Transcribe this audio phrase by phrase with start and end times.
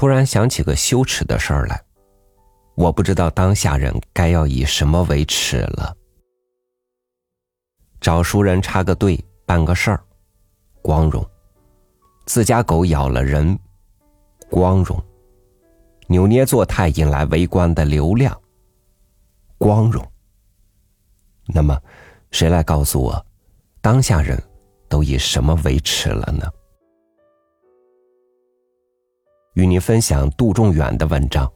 [0.00, 1.78] 突然想起个羞耻的事儿来，
[2.74, 5.94] 我不知道当下人该要以什么为耻了。
[8.00, 10.02] 找熟人插个队办个事儿，
[10.80, 11.22] 光荣；
[12.24, 13.58] 自家狗咬了人，
[14.48, 14.98] 光荣；
[16.06, 18.34] 扭捏作态引来围观的流量，
[19.58, 20.02] 光荣。
[21.44, 21.78] 那么，
[22.30, 23.26] 谁来告诉我，
[23.82, 24.42] 当下人
[24.88, 26.50] 都以什么为耻了呢？
[29.60, 31.46] 与您分享杜仲远的文章《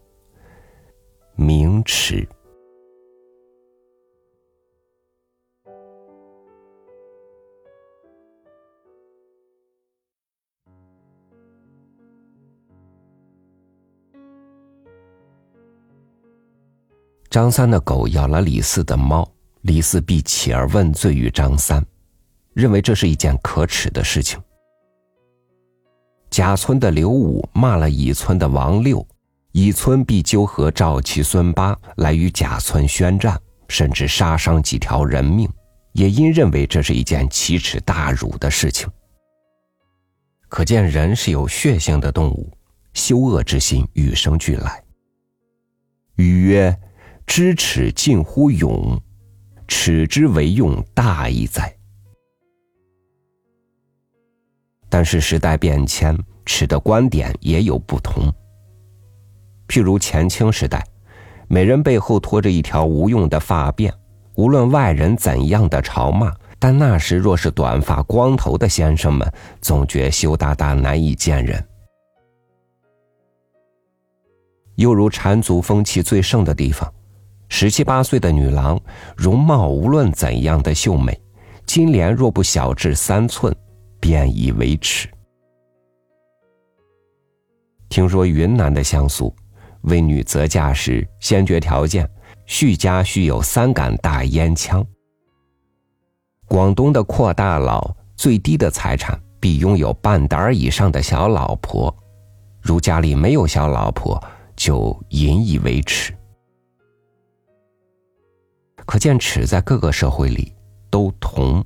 [1.36, 2.16] 名耻》。
[17.30, 19.26] 张三的狗咬了李四的猫，
[19.62, 21.82] 李四必起而问罪于张三，
[22.52, 24.38] 认为这是一件可耻的事情。
[26.34, 29.06] 甲村的刘武骂了乙村的王六，
[29.52, 35.48] 乙村必纠合赵七孙八来与甲村宣战，甚至杀伤几条人命，
[35.92, 38.90] 也因认为这是一件奇耻大辱的事情。
[40.48, 42.50] 可见人是有血性的动物，
[42.94, 44.82] 羞恶之心与生俱来。
[46.16, 46.76] 语曰。
[47.26, 49.00] 知耻近乎勇，
[49.68, 51.74] 耻之为用，大义在。
[54.88, 58.32] 但是时代变迁，持的观点也有不同。
[59.68, 60.84] 譬如前清时代，
[61.48, 63.92] 美人背后拖着一条无用的发辫，
[64.36, 71.64] 无论外人怎样的嘲骂，但那时若是短发光头的先生们，总觉羞答答难以见人。
[74.76, 76.92] 又如缠足风气最盛的地方。
[77.48, 78.80] 十七八岁的女郎，
[79.16, 81.16] 容貌无论怎样的秀美，
[81.64, 83.54] 金莲若不小至三寸，
[84.04, 85.08] 便以为耻。
[87.88, 89.34] 听说云南的乡俗，
[89.84, 92.06] 为女择嫁时，先决条件，
[92.46, 94.86] 婿家须有三杆大烟枪。
[96.46, 101.90] 广东的阔大佬，最低的财产必拥有半打以上的小老婆，
[102.60, 104.22] 如家里没有小老婆，
[104.54, 106.14] 就引以为耻。
[108.84, 110.52] 可见耻在各个社会里
[110.90, 111.64] 都同，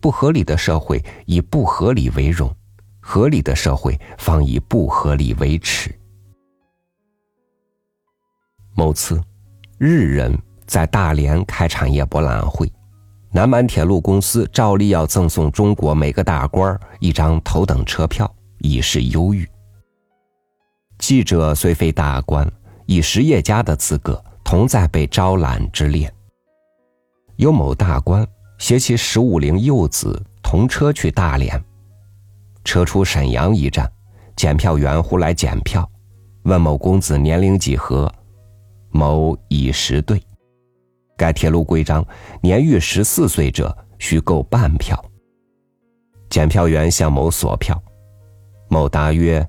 [0.00, 2.50] 不合理的社会以不合理为荣，
[3.00, 5.94] 合理的社会方以不合理为耻。
[8.74, 9.22] 某次，
[9.78, 12.72] 日人在大连开产业博览会，
[13.30, 19.46] 南满铁路公司照例要赠送中国每个大官一张头等车票，以示优裕。
[20.98, 22.50] 记者虽非大官，
[22.86, 26.10] 以实业家的资格，同在被招揽之列。
[27.36, 28.26] 有某大官
[28.60, 31.60] 携其十五龄幼子同车去大连，
[32.62, 33.90] 车出沈阳一站，
[34.36, 35.90] 检票员忽来检票，
[36.42, 38.12] 问某公子年龄几何，
[38.90, 40.22] 某已十对。
[41.16, 42.06] 该铁路规章，
[42.42, 45.02] 年逾十四岁者需购半票。
[46.28, 47.82] 检票员向某索票，
[48.68, 49.44] 某答曰：“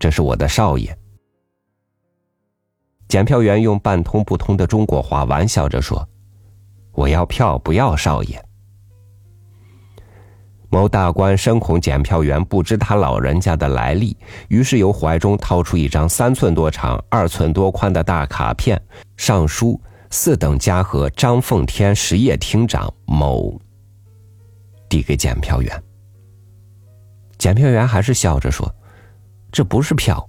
[0.00, 0.98] 这是我的少爷。”
[3.06, 6.08] 检票员用半通不通的中国话玩笑着说。
[6.92, 8.42] 我要票，不要少爷。
[10.68, 14.16] 某大官深恐检票员不知他老人家的来历，
[14.48, 18.80] 于是由怀中掏出一张三寸多长、二寸多宽的大卡片，
[19.16, 23.58] 上书“四等家和张奉天实业厅长某”，
[24.88, 25.82] 递给检票员。
[27.38, 28.68] 检票员还是笑着说
[29.52, 30.28] ：“这不是票。”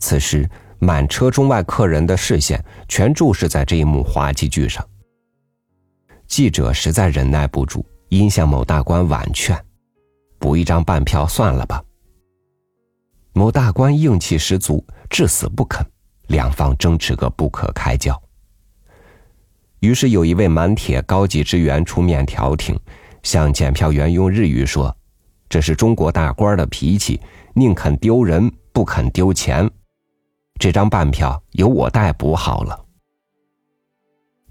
[0.00, 4.84] 此时，满车中外客人的视线全注视在这一幕滑稽剧上。
[6.26, 9.56] 记者实在忍耐不住，因向某大官婉劝
[10.38, 11.82] ：“补一张半票算了吧。”
[13.32, 15.86] 某大官硬气十足，至死不肯，
[16.26, 18.20] 两方争执个不可开交。
[19.78, 22.78] 于是有一位满铁高级职员出面调停，
[23.22, 24.94] 向检票员用日语说
[25.48, 27.20] ：“这是中国大官的脾气，
[27.54, 29.70] 宁肯丢人，不肯丢钱。
[30.58, 32.86] 这张半票由我代补好了。”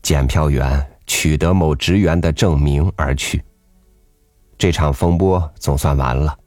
[0.02, 0.86] 检票员。
[1.12, 3.44] 取得某职员的证明而去。
[4.60, 6.38] 这场风波总算完了。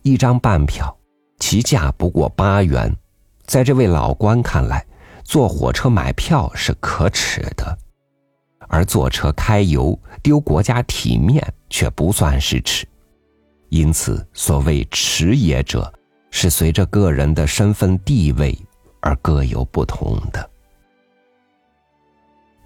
[0.00, 0.96] 一张半票，
[1.38, 2.90] 其价不过八元，
[3.44, 4.84] 在这位老官看来，
[5.22, 7.78] 坐火车买票是可耻的，
[8.60, 12.88] 而坐车开油丢国家体面却不算是耻。
[13.68, 15.92] 因此，所谓耻也者，
[16.30, 18.58] 是随着个人的身份地位
[19.02, 20.50] 而各有不同的。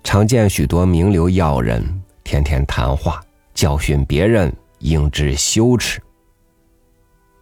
[0.04, 1.84] 常见许多名流要人
[2.22, 3.20] 天天谈话
[3.54, 6.00] 教训别人应知羞耻。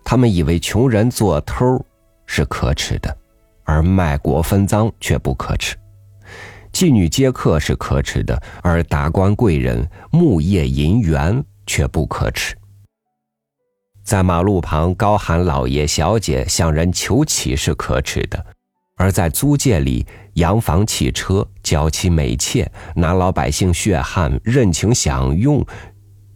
[0.04, 1.84] 他们以为穷人做偷
[2.26, 3.16] 是可耻的，
[3.64, 5.76] 而卖国分赃却不可耻；
[6.72, 12.56] 妓女接客是可耻的，而达官贵人木叶银元却不可耻。
[14.02, 18.44] 在马路旁高喊“老爷小姐”向人求乞是可耻的，
[18.96, 20.04] 而在租界里
[20.34, 25.64] 洋房汽车、娇妻美妾、拿老百姓血汗、任情享用，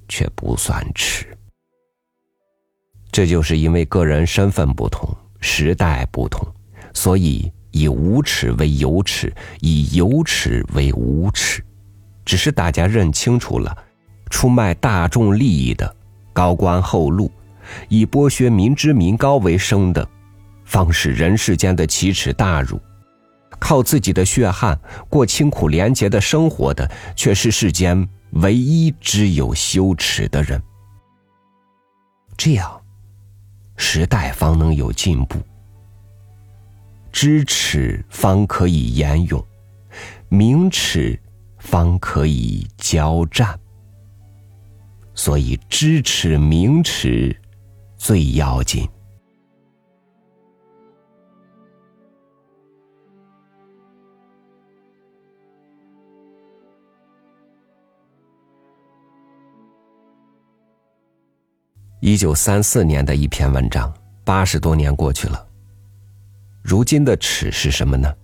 [0.08, 1.26] 却不算耻。
[3.10, 5.08] 这就是因为个人身份不同，
[5.40, 6.46] 时代不同，
[6.92, 11.64] 所以以无耻为有耻，以有耻为无耻。
[12.24, 13.76] 只是大家认清楚了，
[14.30, 15.94] 出卖大众利益的
[16.32, 17.30] 高官厚禄。
[17.88, 20.06] 以剥削民脂民膏为生的，
[20.64, 22.76] 方是人世间的奇耻大辱；
[23.58, 24.78] 靠自己的血汗
[25.08, 30.62] 过清苦廉洁的生活的，却是世间唯一只有羞耻的人。
[32.36, 32.80] 这样，
[33.76, 35.38] 时代方能有进步，
[37.12, 39.44] 知耻方可以言勇，
[40.28, 41.18] 明耻
[41.58, 43.58] 方可以交战。
[45.14, 47.34] 所以，知耻明耻。
[47.96, 48.86] 最要紧。
[62.06, 63.90] 一九三四年的一篇文章，
[64.24, 65.42] 八十多年过去了。
[66.60, 68.14] 如今的耻是什么呢？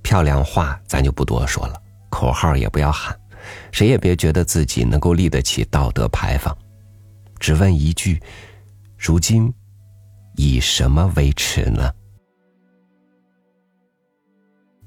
[0.00, 3.20] 漂亮话咱就不多说了，口号也不要喊，
[3.72, 6.56] 谁也别觉得自己能够立得起道德牌坊，
[7.40, 8.22] 只问一句。
[8.96, 9.52] 如今，
[10.36, 11.92] 以什么为耻呢？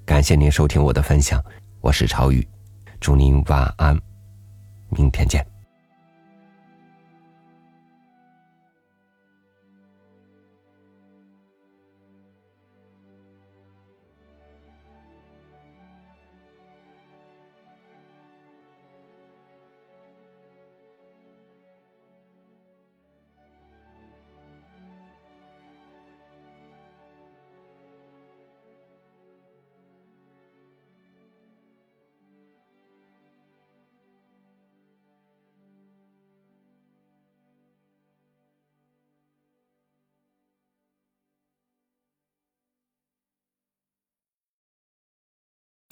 [0.05, 1.43] 感谢您收听我的分享，
[1.81, 2.47] 我是朝宇，
[3.01, 3.99] 祝您晚安，
[4.91, 5.45] 明天见。